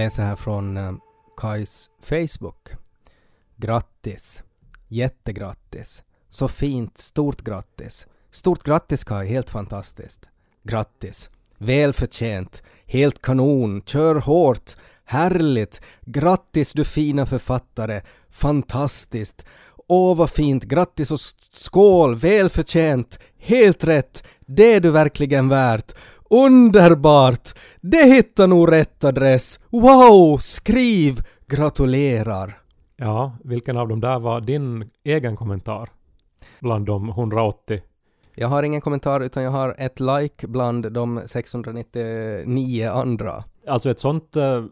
[0.00, 1.00] Läser här från eh, Kais
[1.36, 2.68] Kajs Facebook.
[3.56, 4.42] Grattis!
[4.88, 6.02] Jättegrattis!
[6.28, 8.06] Så fint, stort grattis!
[8.30, 10.28] Stort grattis Kaj, helt fantastiskt!
[10.62, 11.30] Grattis!
[11.58, 12.62] Välförtjänt!
[12.86, 13.82] Helt kanon!
[13.86, 14.76] Kör hårt!
[15.04, 15.82] Härligt!
[16.00, 18.02] Grattis du fina författare!
[18.30, 19.46] Fantastiskt!
[19.88, 20.64] Åh vad fint!
[20.64, 21.20] Grattis och
[21.52, 22.16] skål!
[22.16, 23.18] Välförtjänt!
[23.38, 24.24] Helt rätt!
[24.46, 25.94] Det är du verkligen värt!
[26.34, 27.48] Underbart!
[27.80, 29.60] Det hittar nog rätt adress!
[29.70, 30.38] Wow!
[30.38, 31.20] Skriv!
[31.46, 32.58] Gratulerar!
[32.96, 35.88] Ja, vilken av dem där var din egen kommentar?
[36.60, 37.80] Bland de 180?
[38.34, 43.44] Jag har ingen kommentar utan jag har ett like bland de 699 andra.
[43.66, 44.64] Alltså ett sånt uh,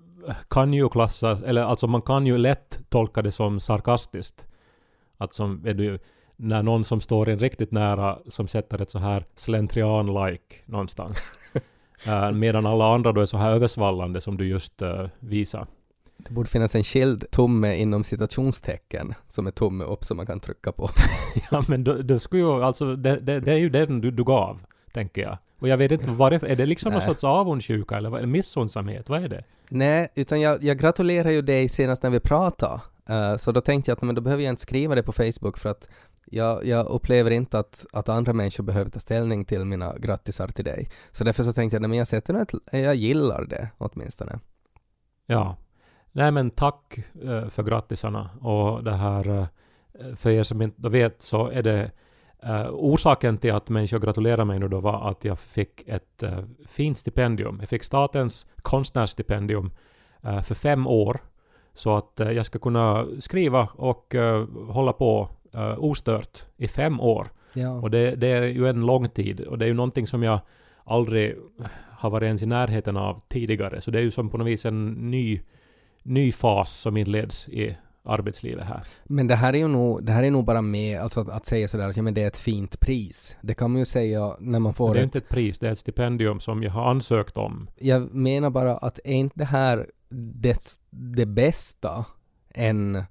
[0.51, 4.47] kan ju klassas, eller alltså man kan ju lätt tolka det som sarkastiskt.
[5.19, 5.98] Att som, är du,
[6.36, 11.19] när någon som står en riktigt nära som sätter ett så här slentrian-like någonstans.
[12.07, 15.67] Uh, medan alla andra då är så här översvallande som du just uh, visar.
[16.17, 20.41] Det borde finnas en skild tumme inom citationstecken som är tumme upp som man kan
[20.41, 20.91] trycka på.
[21.51, 24.61] ja men då skulle ju alltså, det, det, det är ju den du, du gav,
[24.93, 25.39] tänker jag.
[25.61, 26.57] Och jag vet inte det är.
[26.57, 29.09] det liksom någon sorts avundsjuka eller vad, missundsamhet?
[29.09, 29.45] Vad är det?
[29.69, 32.81] Nej, utan jag, jag gratulerar ju dig senast när vi pratade.
[33.11, 35.59] Uh, så då tänkte jag att men då behöver jag inte skriva det på Facebook
[35.59, 35.89] för att
[36.31, 40.64] jag, jag, upplever inte att, att andra människor behöver ta ställning till mina grattisar till
[40.64, 40.91] dig.
[41.11, 44.39] Så därför så tänkte jag, att jag sätter jag gillar det åtminstone.
[45.27, 45.56] Ja.
[46.13, 49.46] Nej men tack uh, för grattisarna och det här uh,
[50.17, 51.90] för er som inte vet så är det
[52.46, 56.39] Uh, orsaken till att människor gratulerar mig nu då var att jag fick ett uh,
[56.67, 57.57] fint stipendium.
[57.61, 59.70] Jag fick statens konstnärsstipendium
[60.25, 61.20] uh, för fem år.
[61.78, 64.14] Så att jag ska kunna skriva och
[64.68, 65.28] hålla på
[65.78, 67.28] ostört i fem år.
[67.55, 67.80] Ja.
[67.80, 70.40] Och det, det, är ju en lång tid och det är ju någonting som jag
[70.84, 71.36] aldrig
[71.90, 73.80] har varit ens i närheten av tidigare.
[73.80, 75.40] Så det är ju som på något vis en ny,
[76.02, 77.77] ny fas som inleds i
[78.08, 78.83] arbetslivet här.
[79.05, 81.46] Men det här är ju nog, det här är nog bara med, alltså att, att
[81.46, 83.36] säga sådär att ja, men det är ett fint pris.
[83.41, 85.69] Det kan man ju säga när man får Det är ett, inte ett pris, det
[85.69, 87.69] är ett stipendium som jag har ansökt om.
[87.77, 90.58] Jag menar bara att är inte det här det,
[90.91, 92.05] det bästa
[92.55, 93.05] en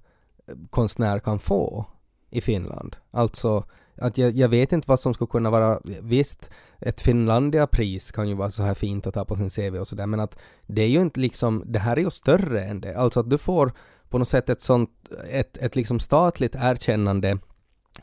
[0.70, 1.86] konstnär kan få
[2.30, 2.96] i Finland?
[3.10, 3.64] Alltså
[4.00, 8.34] att jag, jag vet inte vad som skulle kunna vara, visst, ett Finlandia-pris kan ju
[8.34, 10.88] vara så här fint att ha på sin CV och sådär, men att det är
[10.88, 12.94] ju inte liksom, det här är ju större än det.
[12.94, 13.72] Alltså att du får
[14.08, 14.90] på något sätt ett sånt,
[15.30, 17.38] ett, ett liksom statligt erkännande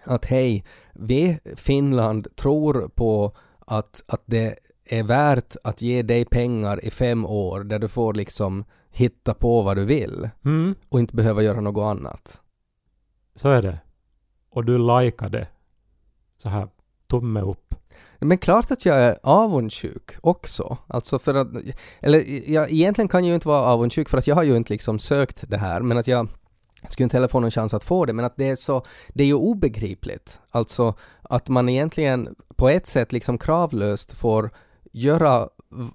[0.03, 4.55] att hej, vi Finland tror på att, att det
[4.85, 9.61] är värt att ge dig pengar i fem år där du får liksom hitta på
[9.61, 10.75] vad du vill mm.
[10.89, 12.41] och inte behöva göra något annat.
[13.35, 13.79] Så är det.
[14.49, 15.47] Och du likade
[16.37, 16.67] så här
[17.09, 17.75] tumme upp.
[18.19, 20.77] Men klart att jag är avundsjuk också.
[20.87, 21.47] Alltså för att,
[21.99, 24.73] eller jag egentligen kan jag ju inte vara avundsjuk för att jag har ju inte
[24.73, 26.27] liksom sökt det här, men att jag
[26.89, 29.23] skulle inte heller få någon chans att få det, men att det är så, det
[29.23, 30.39] är ju obegripligt.
[30.51, 34.51] Alltså att man egentligen på ett sätt liksom kravlöst får
[34.91, 35.47] göra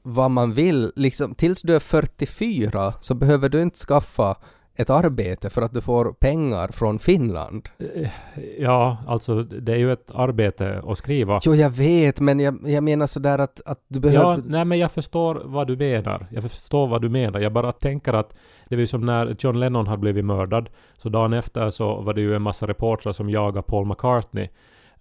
[0.02, 4.36] vad man vill, liksom tills du är 44 så behöver du inte skaffa
[4.80, 7.68] ett arbete för att du får pengar från Finland.
[7.78, 8.10] Eh,
[8.58, 11.40] ja, alltså det är ju ett arbete att skriva.
[11.44, 14.24] Jo, jag vet, men jag, jag menar sådär att, att du behöver...
[14.24, 16.26] Ja, nej men jag förstår vad du menar.
[16.30, 17.40] Jag förstår vad du menar.
[17.40, 18.34] Jag bara tänker att
[18.68, 20.70] det var ju som när John Lennon hade blivit mördad.
[20.98, 24.48] Så dagen efter så var det ju en massa reportrar som jagade Paul McCartney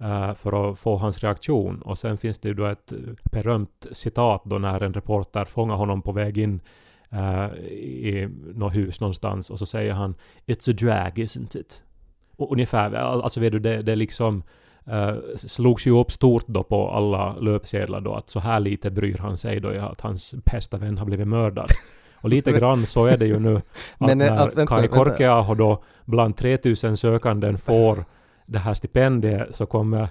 [0.02, 1.82] uh, för att få hans reaktion.
[1.82, 2.94] Och sen finns det ju då ett
[3.32, 6.62] berömt citat då när en reporter fångar honom på väg in
[7.14, 10.16] uh, i något hus någonstans och så säger han
[10.48, 11.84] ”It's a drag, isn't it?”
[12.38, 14.44] och Ungefär, alltså vet du, det, det liksom
[14.92, 19.18] uh, slogs ju upp stort då på alla löpsedlar då att så här lite bryr
[19.18, 21.70] han sig då att hans bästa vän har blivit mördad.
[22.16, 23.64] Och lite grann så är det ju nu att
[23.98, 28.06] Men, när alltså, vänta, Kai Korkeaho då bland 3000 sökanden får
[28.46, 30.10] det här stipendiet så kommer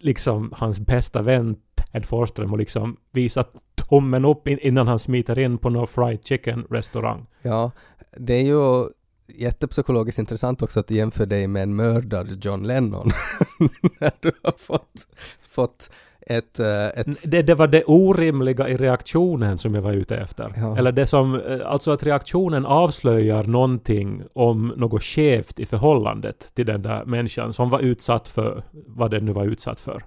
[0.00, 1.56] liksom hans bästa vän
[1.94, 3.44] Ed Forsström och liksom visa
[3.88, 7.26] tummen upp innan han smiter in på någon fried chicken restaurang.
[7.42, 7.70] Ja,
[8.16, 8.86] det är ju
[9.28, 13.10] jättepsykologiskt intressant också att jämföra dig med en mördad John Lennon.
[14.00, 15.06] När du har fått,
[15.48, 15.90] fått
[16.26, 17.06] ett, eh, ett...
[17.22, 20.50] Det, det, var det orimliga i reaktionen som jag var ute efter.
[20.56, 20.78] Ja.
[20.78, 26.66] Eller det som, eh, alltså att reaktionen avslöjar någonting om något skevt i förhållandet till
[26.66, 30.02] den där människan som var utsatt för vad den nu var utsatt för.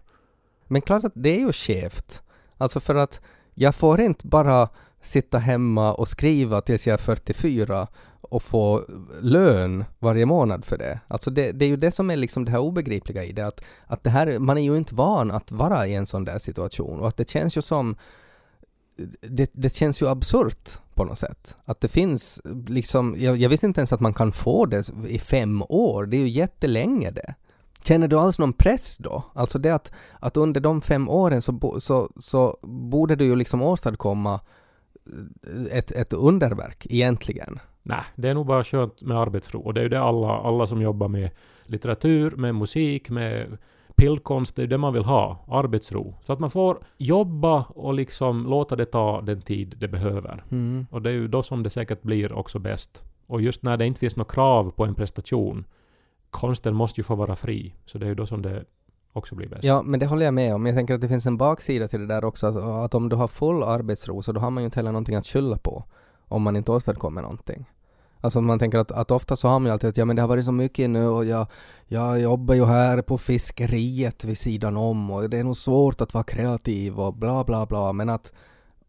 [0.67, 2.21] Men klart att det är ju skevt.
[2.57, 3.21] Alltså för att
[3.53, 4.69] jag får inte bara
[5.01, 7.87] sitta hemma och skriva tills jag är 44
[8.21, 8.85] och få
[9.21, 10.99] lön varje månad för det.
[11.07, 13.61] Alltså det, det är ju det som är liksom det här obegripliga i det, att,
[13.85, 16.99] att det här, man är ju inte van att vara i en sån där situation
[16.99, 17.95] och att det känns ju som
[19.21, 21.55] det, det känns ju absurt på något sätt.
[21.65, 25.19] Att det finns liksom, jag, jag visste inte ens att man kan få det i
[25.19, 27.35] fem år, det är ju jättelänge det.
[27.87, 29.23] Känner du alls någon press då?
[29.33, 33.35] Alltså det att, att under de fem åren så, bo, så, så borde du ju
[33.35, 34.39] liksom åstadkomma
[35.71, 37.59] ett, ett underverk egentligen.
[37.83, 39.61] Nej, det är nog bara skönt med arbetsro.
[39.61, 41.29] Och det är ju det alla, alla som jobbar med
[41.65, 43.57] litteratur, med musik, med
[43.95, 45.45] pillkonst, det är det man vill ha.
[45.47, 46.15] Arbetsro.
[46.25, 50.43] Så att man får jobba och liksom låta det ta den tid det behöver.
[50.51, 50.85] Mm.
[50.91, 53.03] Och det är ju då som det säkert blir också bäst.
[53.27, 55.65] Och just när det inte finns något krav på en prestation,
[56.29, 57.73] konsten måste ju få vara fri.
[57.85, 58.65] Så det är ju då som det
[59.13, 59.63] också blir bäst.
[59.63, 60.65] Ja, men det håller jag med om.
[60.65, 63.15] Jag tänker att det finns en baksida till det där också, att, att om du
[63.15, 65.83] har full arbetsro så då har man ju inte heller någonting att skylla på
[66.27, 67.65] om man inte åstadkommer någonting.
[68.21, 70.21] Alltså man tänker att, att ofta så har man ju alltid att ja men det
[70.21, 71.47] har varit så mycket nu och jag,
[71.87, 76.13] jag jobbar ju här på fiskeriet vid sidan om och det är nog svårt att
[76.13, 78.33] vara kreativ och bla bla bla men att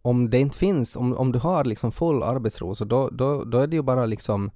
[0.02, 3.58] om det inte finns, om, om du har liksom full arbetsro så då, då, då
[3.58, 4.50] är det ju bara liksom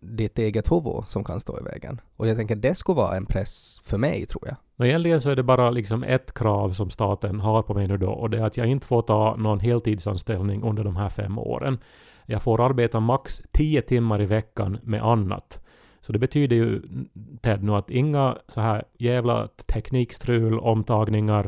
[0.00, 2.00] ditt eget huvud som kan stå i vägen.
[2.16, 4.56] Och jag tänker det skulle vara en press för mig tror jag.
[4.76, 7.96] Och egentligen så är det bara liksom ett krav som staten har på mig nu
[7.96, 11.38] då och det är att jag inte får ta någon heltidsanställning under de här fem
[11.38, 11.78] åren.
[12.26, 15.60] Jag får arbeta max tio timmar i veckan med annat.
[16.00, 16.82] Så det betyder ju
[17.42, 21.46] Ted nu att inga så här jävla teknikstrul, omtagningar,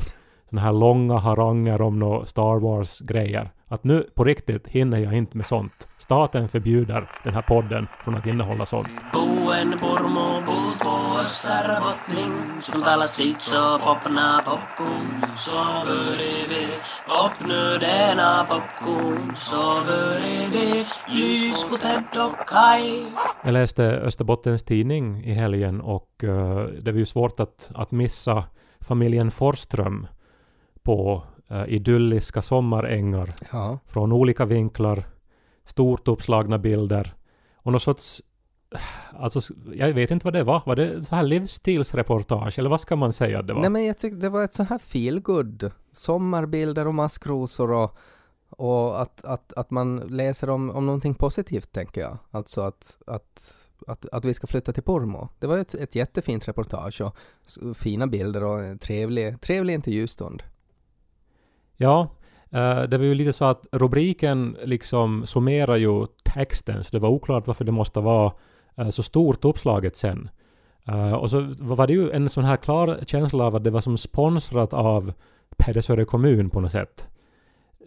[0.52, 3.50] såna här långa haranger om några Star Wars-grejer.
[3.68, 5.88] Att nu på riktigt hinner jag inte med sånt.
[5.98, 8.88] Staten förbjuder den här podden från att innehålla sånt.
[23.44, 28.44] Jag läste Österbottens Tidning i helgen och uh, det var ju svårt att, att missa
[28.80, 30.06] familjen Forström
[30.82, 33.78] på uh, idylliska sommarängar Ja.
[33.86, 35.04] från olika vinklar,
[35.64, 37.14] stort uppslagna bilder
[37.62, 38.22] och någon sorts
[39.10, 40.62] Alltså, jag vet inte vad det var.
[40.66, 43.60] Var det så här livsstilsreportage eller vad ska man säga att det var?
[43.60, 45.70] Nej men jag tyckte det var ett så här feelgood.
[45.92, 47.96] Sommarbilder och maskrosor och,
[48.48, 52.18] och att, att, att man läser om, om någonting positivt tänker jag.
[52.30, 53.54] Alltså att, att,
[53.86, 55.28] att, att vi ska flytta till Pormo.
[55.38, 57.16] Det var ett, ett jättefint reportage och
[57.76, 60.42] fina bilder och en trevlig, trevlig intervjustund.
[61.76, 62.08] Ja,
[62.50, 67.08] eh, det var ju lite så att rubriken liksom summerar ju texten, så det var
[67.08, 68.32] oklart varför det måste vara
[68.76, 70.30] eh, så stort uppslaget sen.
[70.88, 73.80] Eh, och så var det ju en sån här klar känsla av att det var
[73.80, 75.12] som sponsrat av
[75.56, 77.08] Pedersöre kommun på något sätt.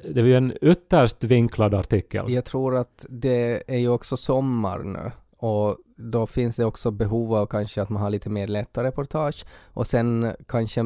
[0.10, 2.26] Det var ju en ytterst vinklad artikel.
[2.28, 7.34] Jag tror att det är ju också sommar nu och då finns det också behov
[7.34, 10.82] av kanske att man har lite mer lätta reportage och sen kanske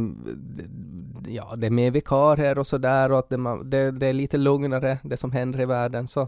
[1.28, 4.97] ja, det är mer vikarier och sådär och att det, det, det är lite lugnare
[5.04, 6.28] det som händer i världen så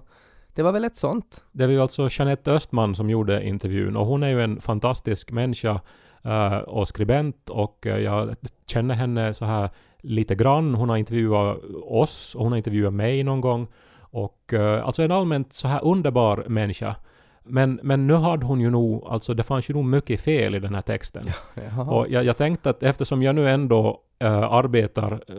[0.55, 1.43] det var väl ett sånt.
[1.51, 5.31] Det var ju alltså Jeanette Östman som gjorde intervjun och hon är ju en fantastisk
[5.31, 5.81] människa
[6.23, 8.35] eh, och skribent och eh, jag
[8.67, 9.69] känner henne så här
[10.01, 10.75] lite grann.
[10.75, 13.67] Hon har intervjuat oss och hon har intervjuat mig någon gång.
[13.99, 16.95] Och eh, alltså en allmänt så här underbar människa.
[17.43, 20.59] Men, men nu hade hon ju nog, alltså det fanns ju nog mycket fel i
[20.59, 21.25] den här texten.
[21.55, 21.91] Jaha.
[21.91, 25.35] Och jag, jag tänkte att eftersom jag nu ändå äh, arbetar äh,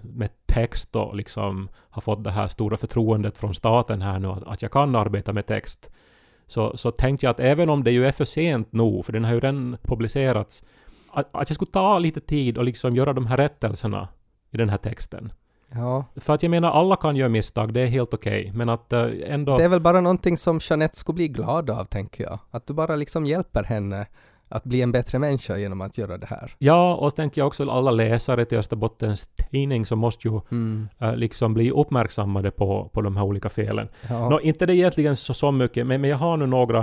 [0.00, 4.46] med text och liksom har fått det här stora förtroendet från staten här nu att,
[4.46, 5.90] att jag kan arbeta med text.
[6.46, 9.24] Så, så tänkte jag att även om det ju är för sent nu, för den
[9.24, 10.64] har ju redan publicerats,
[11.12, 14.08] att, att jag skulle ta lite tid och liksom göra de här rättelserna
[14.50, 15.32] i den här texten.
[15.74, 18.92] Ja, För att jag menar, alla kan göra misstag, det är helt okej, men att
[18.92, 19.56] äh, ändå...
[19.56, 22.38] det är väl bara någonting som Jeanette skulle bli glad av tänker jag.
[22.50, 24.06] Att du bara liksom hjälper henne
[24.48, 26.54] att bli en bättre människa genom att göra det här.
[26.58, 30.88] Ja, och så tänker jag också alla läsare till Österbottens tidning som måste ju Mm.
[30.98, 33.88] eh, liksom bli uppmärksammade på, på de här olika felen.
[34.08, 34.28] Ja.
[34.28, 36.78] Nå, inte det egentligen så, så mycket, men, men jag har nu några.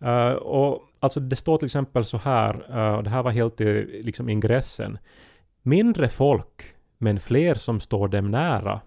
[0.00, 3.60] eh, och alltså det står till exempel så här, eh, och det här var helt
[3.60, 4.98] i liksom ingressen.
[5.62, 6.62] Mindre folk,
[7.00, 8.80] men fler som står dem nära.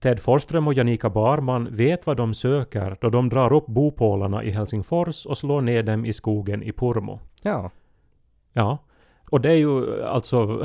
[0.00, 4.50] Ted Forsström och Janika Barman vet vad de söker då de drar upp bopålarna i
[4.50, 7.20] Helsingfors och slår ner dem i skogen i Purmo.
[7.42, 7.70] ja.
[8.52, 8.78] Ja.
[9.30, 10.64] Och det är ju alltså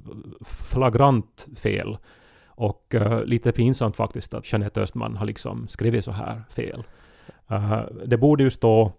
[0.44, 1.96] flagrant fel.
[2.46, 6.82] Och eh, lite pinsamt faktiskt att Jeanette Östman har liksom skrivit så här fel.
[7.50, 8.92] Eh, det borde ju stå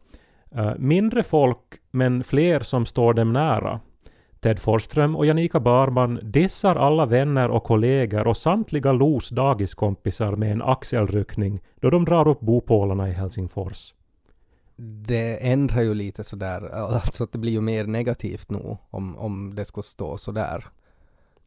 [0.51, 1.59] eh, mindre folk
[1.91, 3.79] men fler som står dem nära.
[4.45, 10.51] Ted Forsström och Janika Barman dissar alla vänner och kollegor och samtliga Los dagiskompisar med
[10.51, 13.95] en axelryckning då de drar upp bopålarna i Helsingfors.
[15.07, 19.55] Det ändrar ju lite sådär, alltså att det blir ju mer negativt nu om, om
[19.55, 20.65] det skulle stå sådär.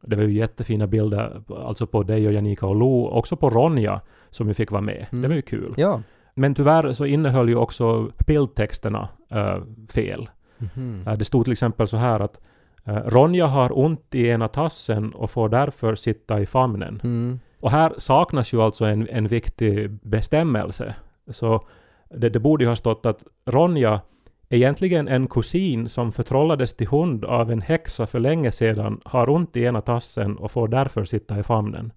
[0.02, 4.00] Det var ju jättefina bilder, alltså på dig och Janika och Lo, också på Ronja,
[4.30, 5.06] som ju fick vara med.
[5.10, 5.22] Mm.
[5.22, 5.74] Det var ju kul.
[5.76, 6.02] Ja.
[6.34, 9.58] Men tyvärr så innehöll ju också bildtexterna eh,
[9.94, 10.30] fel.
[10.58, 11.04] Mhm.
[11.06, 12.40] Eh, det stod till exempel så här att
[12.84, 17.00] Ronja har ont i ena tassen och får därför sitta i famnen.
[17.04, 17.40] Mm.
[17.60, 20.94] Och här saknas ju alltså en, en viktig bestämmelse.
[21.30, 21.66] Så
[22.10, 24.00] det, det borde ju ha stått att Ronja
[24.48, 29.56] egentligen en kusin som förtrollades till hund av en häxa för länge sedan har ont
[29.56, 31.92] i ena tassen och får därför sitta i famnen.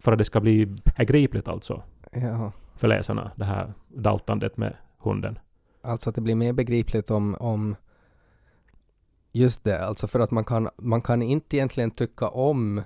[0.00, 1.82] För att det ska bli begripligt alltså
[2.12, 2.52] Ja.
[2.76, 5.38] för läsarna, det här daltandet med hunden.
[5.82, 7.76] Alltså att det blir mer begripligt om, om
[9.34, 12.82] just det, alltså för att man kan, man kan inte egentligen tycka om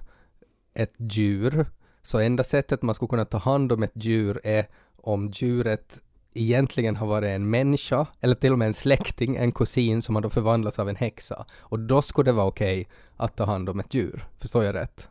[0.74, 1.66] ett djur,
[2.02, 6.00] så enda sättet man skulle kunna ta hand om ett djur är om djuret
[6.34, 10.22] egentligen har varit en människa, eller till och med en släkting, en kusin som har
[10.22, 11.44] då förvandlats av en häxa.
[11.60, 14.24] Och då skulle det vara okej att ta hand om ett djur.
[14.38, 15.08] Förstår jag rätt?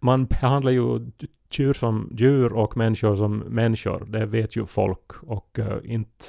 [0.00, 1.10] Man behandlar ju
[1.50, 4.04] djur som djur och människor som människor.
[4.08, 6.24] Det vet ju folk och eh, inte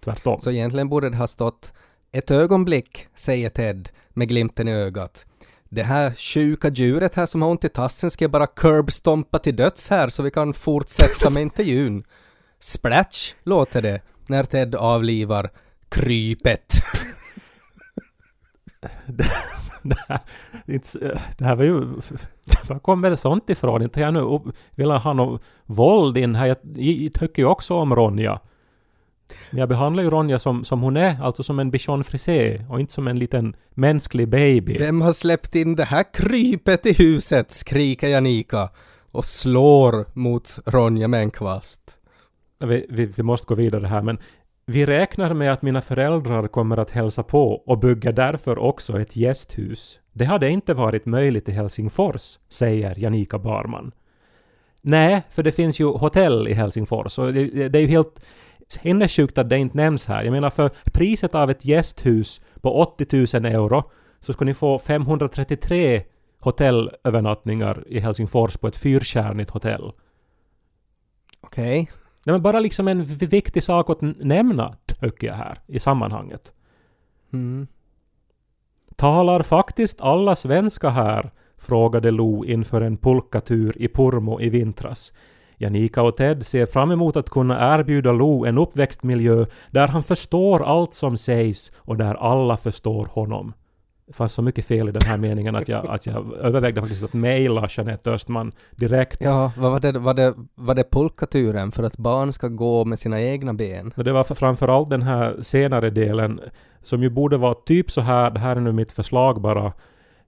[0.00, 0.40] tvärtom.
[0.40, 1.72] Så egentligen borde det ha stått
[2.12, 5.26] ett ögonblick, säger Ted med glimten i ögat.
[5.68, 9.56] Det här sjuka djuret här som har ont i tassen ska jag bara curbstompa till
[9.56, 12.04] döds här så vi kan fortsätta med intervjun.
[12.60, 15.50] Splatch låter det när Ted avlivar
[15.88, 16.74] krypet.
[19.82, 20.20] det, här,
[21.38, 21.80] det här var ju...
[22.68, 23.82] Var kommer det sånt ifrån?
[23.82, 26.46] Inte jag nu vill ha något våld in här.
[26.46, 28.40] Jag, jag tycker ju också om Ronja.
[29.50, 32.80] Men jag behandlar ju Ronja som, som hon är, alltså som en bichon frisé och
[32.80, 34.78] inte som en liten mänsklig baby.
[34.78, 37.50] Vem har släppt in det här krypet i huset?
[37.50, 38.68] skriker Janika
[39.12, 41.98] och slår mot Ronja med en kvast.
[42.60, 44.18] Vi, vi, vi måste gå vidare här men
[44.66, 49.16] vi räknar med att mina föräldrar kommer att hälsa på och bygga därför också ett
[49.16, 49.98] gästhus.
[50.12, 53.92] Det hade inte varit möjligt i Helsingfors, säger Janika Barman.
[54.82, 58.20] Nej, för det finns ju hotell i Helsingfors och det, det är ju helt
[58.72, 60.22] sinnessjukt att det inte nämns här.
[60.22, 63.82] Jag menar för priset av ett gästhus på 80 000 euro
[64.20, 66.02] så ska ni få 533
[66.40, 69.92] hotellövernattningar i Helsingfors på ett fyrstjärnigt hotell.
[71.40, 71.90] Okej.
[72.24, 76.52] Det är bara liksom en viktig sak att nämna, tycker jag här, i sammanhanget.
[77.32, 77.66] Mm.
[78.96, 81.30] Talar faktiskt alla svenska här?
[81.58, 85.12] frågade Lo inför en pulkatur i Purmo i vintras.
[85.62, 90.62] Janika och Ted ser fram emot att kunna erbjuda Lo en uppväxtmiljö där han förstår
[90.64, 93.52] allt som sägs och där alla förstår honom.
[94.06, 97.04] Det fanns så mycket fel i den här meningen att jag, att jag övervägde faktiskt
[97.04, 99.18] att mejla Jeanette Östman direkt.
[99.20, 102.98] Ja, vad var det, var det, var det pulkaturen för att barn ska gå med
[102.98, 103.92] sina egna ben?
[103.96, 106.40] Det var för- framförallt den här senare delen
[106.82, 109.72] som ju borde vara typ så här, det här är nu mitt förslag bara.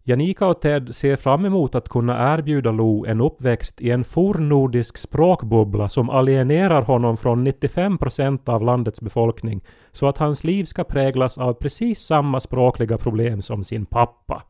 [0.06, 4.98] Janika och Ted ser fram emot att kunna erbjuda Lo en uppväxt i en fornnordisk
[4.98, 11.38] språkbubbla som alienerar honom från 95% av landets befolkning så att hans liv ska präglas
[11.38, 14.42] av precis samma språkliga problem som sin pappa.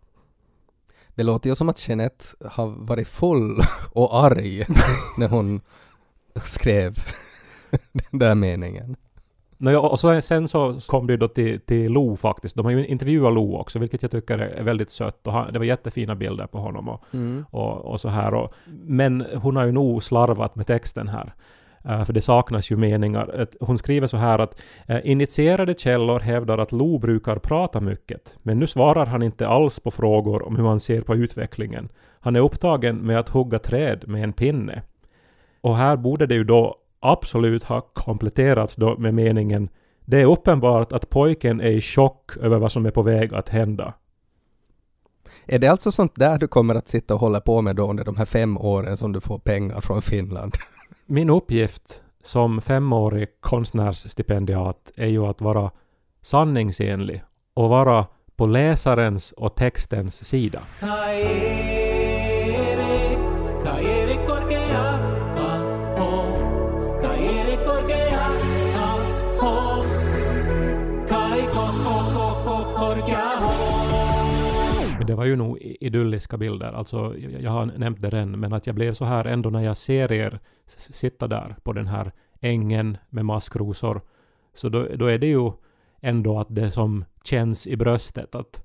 [1.15, 3.61] Det låter ju som att Jeanette har varit full
[3.93, 4.67] och arg
[5.19, 5.61] när hon
[6.35, 6.99] skrev
[7.93, 8.97] den där meningen.
[9.59, 12.57] Nå, och så, sen så kom det ju då till, till Lo faktiskt.
[12.57, 15.27] De har ju intervjuat Lo också, vilket jag tycker är väldigt sött.
[15.27, 17.45] Och han, det var jättefina bilder på honom och, Mm.
[17.51, 18.35] och, och så här.
[18.35, 21.35] Och, men hon har ju nog slarvat med texten här.
[21.85, 23.47] Eh, för det saknas ju meningar.
[23.61, 28.35] Hon skriver så här att eh, initierade källor hävdar att Lo brukar prata mycket.
[28.43, 31.89] Men nu svarar han inte alls på frågor om hur han ser på utvecklingen.
[32.21, 34.83] Han är upptagen med att hugga träd med en pinne.
[35.61, 39.69] Och här borde det ju då absolut ha kompletterats då med meningen
[40.05, 43.49] Det är uppenbart att pojken är i chock över vad som är på väg att
[43.49, 43.95] hända.
[45.47, 48.05] Är det alltså sånt där du kommer att sitta och hålla på med då under
[48.05, 50.55] de här fem åren som du får pengar från Finland?
[51.07, 55.71] Min uppgift som femårig konstnärsstipendiat är ju att vara
[56.23, 57.23] sanningsenlig
[57.55, 58.07] och vara
[58.37, 60.63] på läsarens och textens sida.
[60.81, 61.94] Kai
[74.99, 76.73] Men det var ju nog idylliska bilder.
[76.73, 79.77] Alltså, jag har nämnt det redan, men att jag blev så här ändå när jag
[79.77, 84.01] ser er sitta där på den här ängen med maskrosor.
[84.55, 85.53] Så då, då är det ju
[86.01, 88.35] ändå att det som känns i bröstet.
[88.35, 88.65] Att,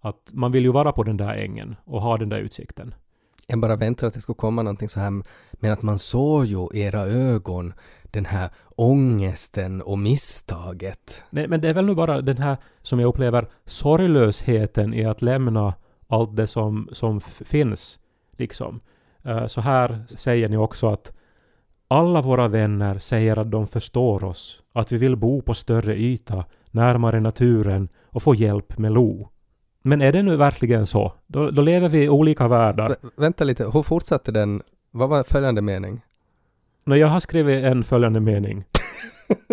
[0.00, 2.94] att man vill ju vara på den där ängen och ha den där utsikten.
[3.50, 6.68] Jag bara väntar att det ska komma någonting så här men att man såg ju
[6.72, 7.72] i era ögon
[8.10, 11.22] den här ångesten och misstaget.
[11.30, 15.22] Nej, men det är väl nu bara den här som jag upplever sorglösheten i att
[15.22, 15.74] lämna
[16.08, 17.98] allt det som, som finns.
[18.36, 18.80] Liksom.
[19.24, 21.12] Eh, så här säger ni också att
[21.88, 26.44] alla våra vänner säger att de förstår oss, att vi vill bo på större yta,
[26.70, 29.28] närmare naturen och få hjälp med Lo.
[29.82, 31.12] Men är det nu verkligen så?
[31.26, 32.88] Då, då lever vi i olika världar.
[32.88, 34.62] Vä- vänta lite, hur fortsatte den?
[34.90, 36.00] Vad var följande mening?
[36.84, 38.64] När jag har skrivit en följande mening.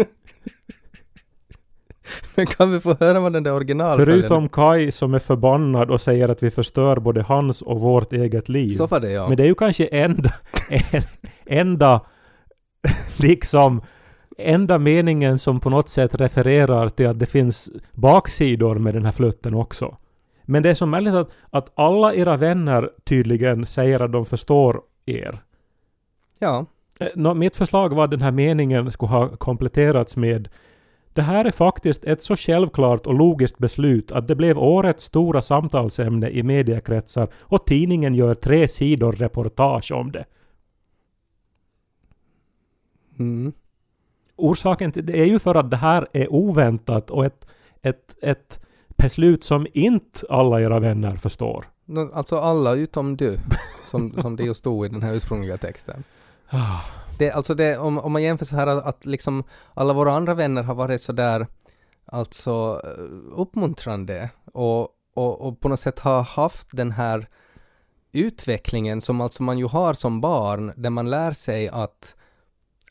[2.35, 6.01] Men kan vi få höra vad den där original Förutom Kai som är förbannad och
[6.01, 8.71] säger att vi förstör både hans och vårt eget liv.
[8.71, 9.27] Så var det ja.
[9.27, 10.33] Men det är ju kanske enda,
[10.69, 11.03] en,
[11.45, 12.01] enda
[13.19, 13.81] liksom
[14.37, 19.11] enda meningen som på något sätt refererar till att det finns baksidor med den här
[19.11, 19.97] flutten också.
[20.49, 24.81] Men det är så märkligt att, att alla era vänner tydligen säger att de förstår
[25.05, 25.39] er.
[26.39, 26.65] Ja.
[26.99, 30.49] Eh, nå, Mitt förslag var att den här meningen skulle ha kompletterats med
[31.13, 35.41] det här är faktiskt ett så självklart och logiskt beslut att det blev årets stora
[35.41, 40.25] samtalsämne i mediekretsar och tidningen gör tre sidor reportage om det.
[43.19, 43.53] Mm.
[44.35, 47.47] Orsaken till det är ju för att det här är oväntat och ett,
[47.81, 48.66] ett, ett
[48.97, 51.65] beslut som inte alla era vänner förstår.
[52.13, 53.39] Alltså alla utom du,
[53.85, 56.03] som, som det ju stod i den här ursprungliga texten.
[57.19, 60.33] Det, alltså det, om, om man jämför så här att, att liksom alla våra andra
[60.33, 61.47] vänner har varit så där
[62.05, 67.27] alltså eh, uppmuntrande och, och, och på något sätt har haft den här
[68.11, 72.15] utvecklingen som alltså man ju har som barn där man lär sig att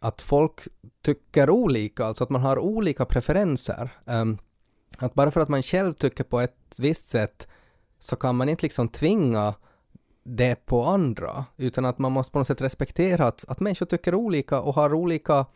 [0.00, 0.60] att folk
[1.04, 3.90] tycker olika, alltså att man har olika preferenser.
[4.06, 4.38] Ehm,
[4.98, 7.48] att bara för att man själv tycker på ett visst sätt
[7.98, 9.54] så kan man inte liksom tvinga
[10.24, 14.14] det på andra, utan att man måste på något sätt respektera att, att människor tycker
[14.14, 15.46] olika och har olika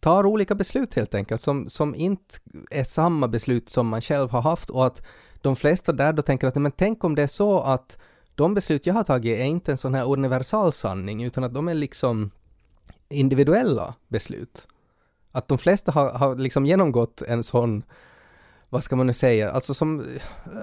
[0.00, 2.34] tar olika beslut helt enkelt som, som inte
[2.70, 5.06] är samma beslut som man själv har haft och att
[5.40, 7.98] de flesta där då tänker att men tänk om det är så att
[8.34, 11.68] de beslut jag har tagit är inte en sån här universal sanning utan att de
[11.68, 12.30] är liksom
[13.08, 14.68] individuella beslut.
[15.32, 17.82] Att de flesta har, har liksom genomgått en sån,
[18.72, 20.02] vad ska man nu säga, alltså som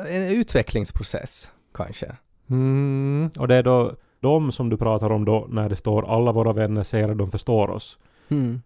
[0.10, 2.16] en utvecklingsprocess kanske.
[2.50, 6.32] Mm, och det är då de som du pratar om då när det står alla
[6.32, 8.00] våra vänner säger att de förstår oss.
[8.30, 8.62] Mm.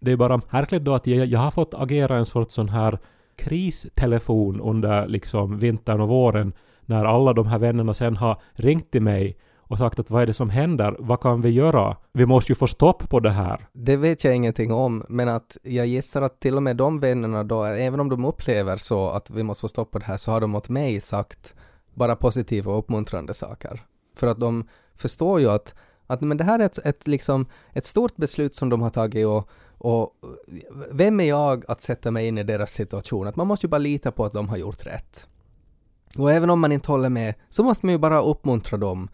[0.00, 2.98] Det är bara märkligt då att jag, jag har fått agera en sorts sån här
[3.36, 9.02] kristelefon under liksom vintern och våren när alla de här vännerna sen har ringt till
[9.02, 9.36] mig
[9.68, 10.96] och sagt att vad är det som händer?
[10.98, 11.96] Vad kan vi göra?
[12.12, 13.68] Vi måste ju få stopp på det här.
[13.72, 17.44] Det vet jag ingenting om, men att jag gissar att till och med de vännerna
[17.44, 20.30] då, även om de upplever så att vi måste få stopp på det här, så
[20.30, 21.54] har de åt mig sagt
[21.94, 23.82] bara positiva och uppmuntrande saker.
[24.16, 25.74] För att de förstår ju att,
[26.06, 29.26] att men det här är ett, ett, liksom, ett stort beslut som de har tagit
[29.26, 29.48] och,
[29.78, 30.10] och
[30.92, 33.26] vem är jag att sätta mig in i deras situation?
[33.26, 35.28] Att man måste ju bara lita på att de har gjort rätt.
[36.18, 39.08] Och även om man inte håller med så måste man ju bara uppmuntra dem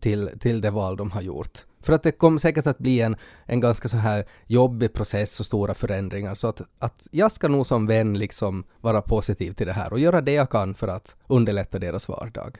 [0.00, 1.58] till, till det val de har gjort.
[1.82, 5.46] För att det kommer säkert att bli en, en ganska så här jobbig process och
[5.46, 9.72] stora förändringar så att, att jag ska nog som vän liksom vara positiv till det
[9.72, 12.58] här och göra det jag kan för att underlätta deras vardag.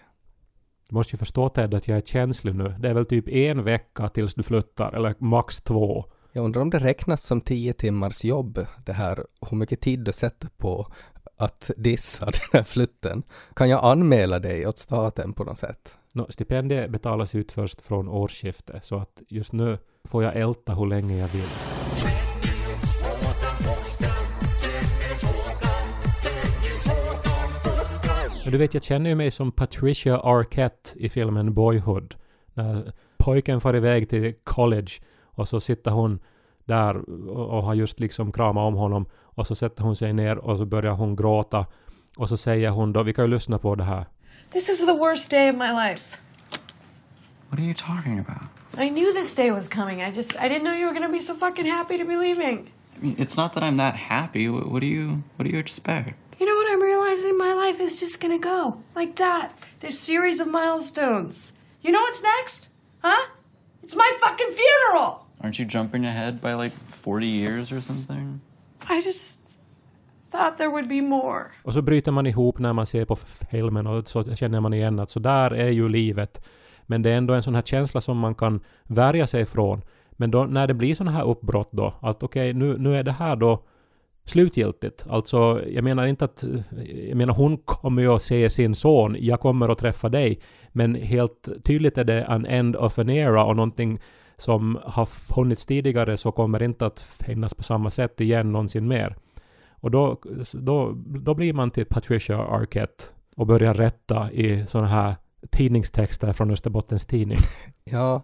[0.88, 2.74] Du måste ju förstå Ted att jag är känslig nu.
[2.78, 6.04] Det är väl typ en vecka tills du flyttar, eller max två.
[6.32, 10.12] Jag undrar om det räknas som tio timmars jobb det här, hur mycket tid du
[10.12, 10.92] sätter på
[11.36, 13.22] att dissa den här flytten.
[13.54, 15.99] Kan jag anmäla dig åt staten på något sätt?
[16.14, 20.86] Nå, stipendiet betalas ut först från årsskiftet så att just nu får jag älta hur
[20.86, 21.48] länge jag vill.
[28.44, 32.14] Men du vet, jag känner ju mig som Patricia Arquette i filmen Boyhood.
[32.54, 34.92] När pojken far iväg till college
[35.24, 36.20] och så sitter hon
[36.64, 40.58] där och har just liksom kramat om honom och så sätter hon sig ner och
[40.58, 41.66] så börjar hon gråta
[42.16, 44.06] och så säger hon då, vi kan ju lyssna på det här.
[44.50, 46.18] This is the worst day of my life.
[47.48, 48.42] What are you talking about?
[48.76, 50.02] I knew this day was coming.
[50.02, 52.70] I just I didn't know you were gonna be so fucking happy to be leaving.
[52.96, 54.48] I mean, it's not that I'm that happy.
[54.48, 56.14] What, what do you What do you expect?
[56.40, 57.36] You know what I'm realizing?
[57.36, 59.52] My life is just gonna go like that.
[59.80, 61.52] This series of milestones.
[61.82, 62.68] You know what's next?
[63.02, 63.26] Huh?
[63.82, 65.26] It's my fucking funeral.
[65.40, 68.40] Aren't you jumping ahead by like 40 years or something?
[68.88, 69.38] I just
[70.30, 71.44] thought there would be more.
[71.64, 73.16] Och så bryter man ihop när man ser på
[73.50, 76.46] filmen och så känner man igen att så där är ju livet.
[76.86, 79.82] Men det är ändå en sån här känsla som man kan värja sig ifrån.
[80.12, 83.12] Men då, när det blir såna här uppbrott då, att okej, nu, nu är det
[83.12, 83.64] här då
[84.24, 85.06] slutgiltigt.
[85.08, 86.44] Alltså, jag menar inte att...
[87.08, 90.40] Jag menar hon kommer ju att se sin son, jag kommer att träffa dig.
[90.72, 94.00] Men helt tydligt är det an end of an era och någonting
[94.38, 99.16] som har funnits tidigare så kommer inte att finnas på samma sätt igen någonsin mer.
[99.80, 100.18] Och då,
[100.52, 103.04] då, då blir man till Patricia Arquette.
[103.36, 105.16] och börja rätta i sådana här
[105.50, 107.38] tidningstexter från Österbottens Tidning.
[107.84, 108.22] Ja,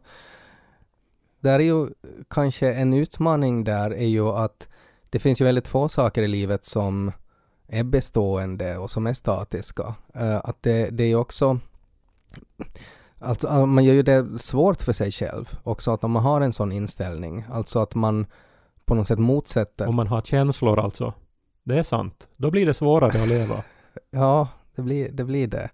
[1.41, 1.87] där är ju
[2.31, 4.69] kanske en utmaning där är ju att
[5.11, 7.13] det finns ju väldigt få saker i livet som
[7.69, 9.95] är bestående och som är statiska.
[10.15, 11.59] Eh, att det, det är ju också
[13.19, 16.53] att man gör ju det svårt för sig själv också att om man har en
[16.53, 18.27] sån inställning, alltså att man
[18.85, 19.89] på något sätt motsätter.
[19.89, 21.15] Om man har känslor alltså.
[21.67, 22.29] Det är sant.
[22.37, 23.63] Då blir det svårare att leva.
[24.11, 25.25] Ja, det blir det.
[25.25, 25.71] Blir det.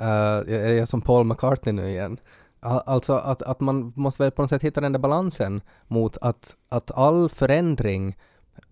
[0.00, 2.18] Uh, jag är som Paul McCartney nu igen.
[2.60, 6.56] Alltså att, att man måste väl på något sätt hitta den där balansen mot att,
[6.68, 8.16] att all förändring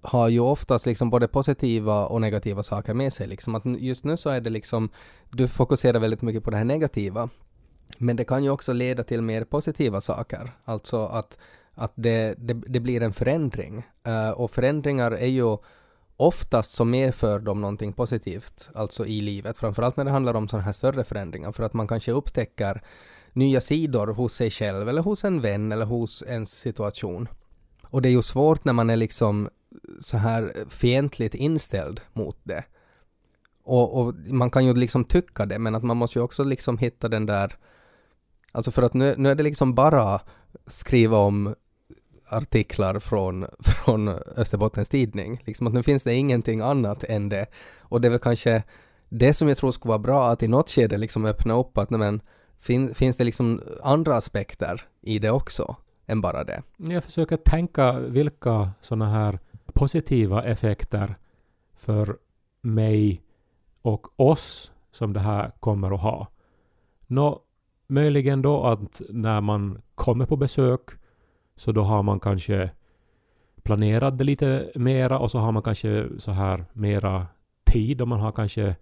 [0.00, 3.26] har ju oftast liksom både positiva och negativa saker med sig.
[3.26, 4.88] Liksom att just nu så är det liksom,
[5.30, 7.28] du fokuserar väldigt mycket på det här negativa.
[7.98, 10.50] Men det kan ju också leda till mer positiva saker.
[10.64, 11.38] Alltså att,
[11.74, 13.86] att det, det, det blir en förändring.
[14.08, 15.56] Uh, och förändringar är ju
[16.16, 19.58] oftast så medför de någonting positivt, alltså i livet.
[19.58, 21.52] Framförallt när det handlar om sådana här större förändringar.
[21.52, 22.82] För att man kanske upptäcker
[23.32, 27.28] nya sidor hos sig själv eller hos en vän eller hos ens situation.
[27.82, 29.48] Och det är ju svårt när man är liksom
[30.00, 32.64] så här fientligt inställd mot det.
[33.64, 36.78] Och, och man kan ju liksom tycka det, men att man måste ju också liksom
[36.78, 37.56] hitta den där...
[38.52, 40.20] Alltså för att nu, nu är det liksom bara
[40.66, 41.54] skriva om
[42.28, 45.42] artiklar från, från Österbottens Tidning.
[45.44, 47.46] Liksom att nu finns det ingenting annat än det.
[47.80, 48.62] Och det är väl kanske
[49.08, 51.90] det som jag tror skulle vara bra att i något skede liksom öppna upp att
[51.90, 52.20] men,
[52.58, 56.62] fin, finns det liksom andra aspekter i det också än bara det.
[56.76, 59.38] Jag försöker tänka vilka sådana här
[59.72, 61.16] positiva effekter
[61.76, 62.16] för
[62.62, 63.22] mig
[63.82, 66.28] och oss som det här kommer att ha.
[67.06, 67.40] Nå,
[67.86, 70.80] möjligen då att när man kommer på besök
[71.56, 72.70] så då har man kanske
[73.62, 77.26] planerat det lite mera och så har man kanske så här mera
[77.66, 78.76] tid och man har kanske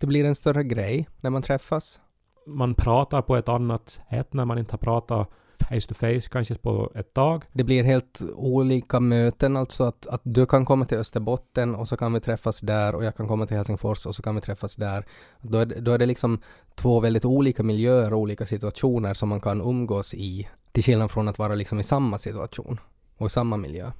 [0.00, 2.00] Det blir en större grej när man träffas.
[2.46, 6.54] man pratar på ett annat sätt när man inte har pratat face to face kanske
[6.54, 7.44] på ett tag.
[7.52, 11.96] Det blir helt olika möten, alltså att, att du kan komma till Österbotten och så
[11.96, 14.76] kan vi träffas där och jag kan komma till Helsingfors och så kan vi träffas
[14.76, 15.04] där.
[15.40, 16.40] Då är, då är det liksom
[16.74, 21.28] två väldigt olika miljöer och olika situationer som man kan umgås i, till skillnad från
[21.28, 22.80] att vara liksom i samma situation
[23.16, 23.90] och i samma miljö.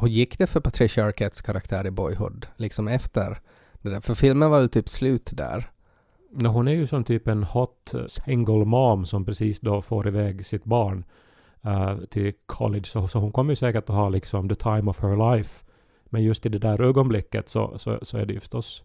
[0.00, 3.40] Hur gick det för Patricia Arquettes karaktär i Boyhood, liksom efter
[3.82, 4.00] det där?
[4.00, 5.70] För filmen var väl typ slut där.
[6.32, 10.46] No, hon är ju som typ en hot single mom som precis då får iväg
[10.46, 11.04] sitt barn
[11.66, 12.84] uh, till college.
[12.84, 15.64] Så, så hon kommer ju säkert att ha liksom the time of her life.
[16.04, 18.84] Men just i det där ögonblicket så, så, så är det ju förstås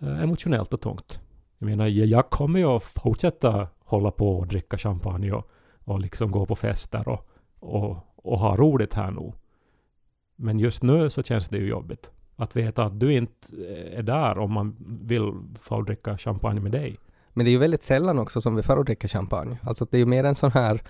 [0.00, 1.20] eh, emotionellt och tungt.
[1.58, 5.50] Jag menar, jag, jag kommer ju att fortsätta hålla på och dricka champagne och,
[5.84, 7.28] och liksom gå på fester och,
[7.60, 9.32] och, och ha roligt här nu.
[10.36, 12.10] Men just nu så känns det ju jobbigt.
[12.36, 13.56] Att veta att du inte
[13.92, 16.98] är där om man vill få dricka champagne med dig.
[17.34, 19.58] Men det är ju väldigt sällan också som vi får dricka champagne.
[19.62, 20.82] Alltså det är ju mer en sån här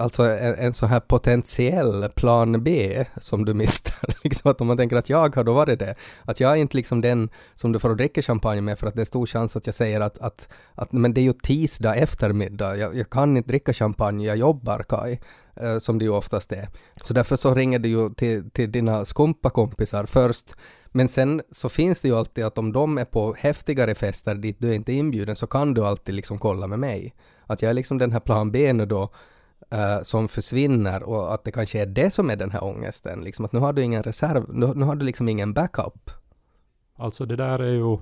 [0.00, 3.94] Alltså en, en sån här potentiell plan B som du mister.
[4.24, 5.94] liksom att om man tänker att jag har då varit det.
[6.24, 8.94] Att jag är inte liksom den som du får och dricker champagne med för att
[8.94, 11.94] det är stor chans att jag säger att, att, att men det är ju tisdag
[11.94, 15.20] eftermiddag, jag, jag kan inte dricka champagne, jag jobbar Kaj,
[15.56, 16.68] eh, Som det ju oftast är.
[17.02, 20.56] Så därför så ringer du ju till, till dina skumpakompisar först.
[20.86, 24.56] Men sen så finns det ju alltid att om de är på häftigare fester dit
[24.58, 27.14] du inte är inbjuden så kan du alltid liksom kolla med mig.
[27.46, 29.10] Att jag är liksom den här plan B nu då
[29.74, 33.20] uh, som försvinner och att det kanske är det som är den här ångesten.
[33.20, 36.10] Liksom att nu har du ingen reserv, nu, nu har du liksom ingen backup.
[36.96, 37.98] Alltså det där är ju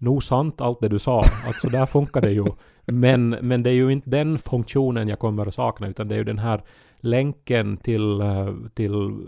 [0.00, 1.18] nog sant allt det du sa.
[1.18, 2.44] Att så där funkar det ju.
[2.86, 6.18] Men, men det är ju inte den funktionen jag kommer att sakna utan det är
[6.18, 6.62] ju den här
[7.00, 9.24] länken till, eh, till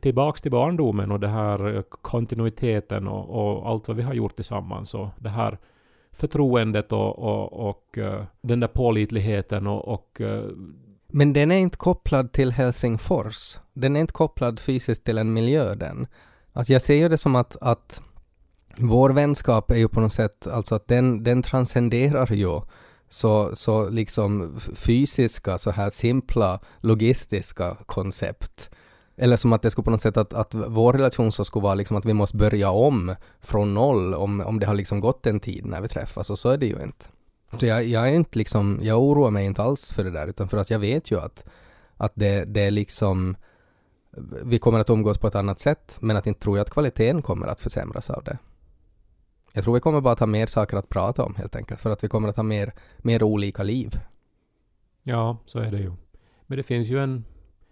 [0.00, 4.36] tillbaks till barndomen och det här eh, kontinuiteten och, och allt vad vi har gjort
[4.36, 5.58] tillsammans och det här
[6.12, 7.98] förtroendet och, och, och
[8.42, 10.20] den där pålitligheten och, och
[11.14, 13.58] men den är inte kopplad till Helsingfors.
[13.74, 16.06] Den är inte kopplad fysiskt till en miljö den.
[16.52, 18.02] Alltså jag ser ju det som att, att
[18.76, 22.60] vår vänskap är ju på något sätt, alltså att den, den transcenderar ju
[23.08, 28.70] så, så liksom fysiska, så här simpla, logistiska koncept.
[29.16, 31.74] Eller som att det skulle på något sätt att, att vår relation så skulle vara
[31.74, 35.40] liksom att vi måste börja om från noll om, om det har liksom gått en
[35.40, 37.06] tid när vi träffas och så är det ju inte.
[37.60, 40.48] Så jag, jag är inte liksom, jag oroar mig inte alls för det där utan
[40.48, 41.44] för att jag vet ju att,
[41.96, 43.36] att det, det är liksom
[44.42, 47.22] vi kommer att umgås på ett annat sätt men att inte tror jag att kvaliteten
[47.22, 48.38] kommer att försämras av det.
[49.52, 51.90] Jag tror vi kommer bara att ha mer saker att prata om helt enkelt för
[51.90, 53.90] att vi kommer att ha mer, mer olika liv.
[55.02, 55.92] Ja, så är det ju.
[56.46, 57.24] Men det finns ju en,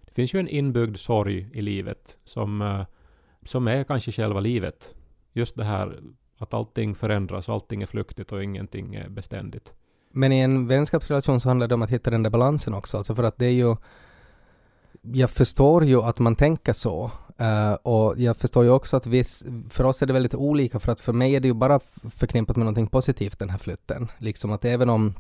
[0.07, 2.83] det finns ju en inbyggd sorg i livet som, eh,
[3.43, 4.95] som är kanske själva livet.
[5.33, 6.01] Just det här
[6.41, 9.75] att allting förändras och allting är flyktigt och ingenting är beständigt.
[10.13, 13.15] Men i en vänskapsrelation så handlar det om att hitta den där balansen också, alltså
[13.15, 13.77] för att det är ju
[15.03, 17.11] jag förstår ju att man tänker så.
[17.41, 20.93] Uh, och jag förstår ju också att viss, för oss är det väldigt olika för
[20.93, 24.09] att för mig är det ju bara förknippat med någonting positivt den här flytten.
[24.19, 25.15] Liksom att även om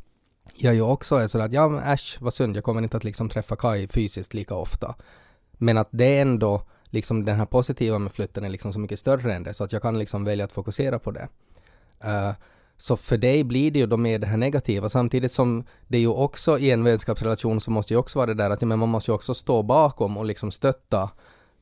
[0.54, 3.04] jag ju också är sådär att ja men äsch vad synd, jag kommer inte att
[3.04, 4.94] liksom träffa Kai fysiskt lika ofta.
[5.52, 8.98] Men att det är ändå liksom den här positiva med flytten är liksom så mycket
[8.98, 11.28] större än det så att jag kan liksom välja att fokusera på det.
[12.04, 12.32] Uh,
[12.76, 16.08] så för dig blir det ju då mer det här negativa samtidigt som det ju
[16.08, 18.88] också i en vänskapsrelation så måste ju också vara det där att ja, men man
[18.88, 21.10] måste ju också stå bakom och liksom stötta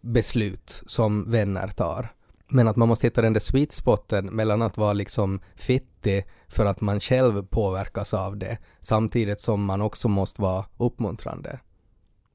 [0.01, 2.13] beslut som vänner tar.
[2.49, 6.67] Men att man måste hitta den där sweet spoten mellan att vara liksom fittig för
[6.67, 11.59] att man själv påverkas av det samtidigt som man också måste vara uppmuntrande.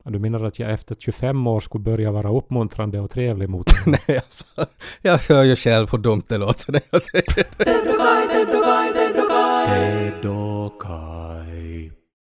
[0.06, 3.80] Du menar att jag efter 25 år skulle börja vara uppmuntrande och trevlig mot dig?
[4.08, 4.22] Nej,
[4.56, 4.68] jag,
[5.02, 7.84] jag hör ju själv hur dumt det låter när jag säger det.